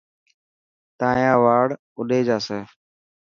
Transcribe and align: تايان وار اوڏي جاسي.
تايان 0.99 1.37
وار 1.43 1.69
اوڏي 1.95 2.19
جاسي. 2.27 2.59